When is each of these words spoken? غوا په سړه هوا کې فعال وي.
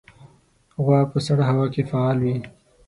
غوا 0.83 0.99
په 1.11 1.17
سړه 1.27 1.43
هوا 1.49 1.65
کې 1.73 1.83
فعال 1.89 2.17
وي. 2.23 2.35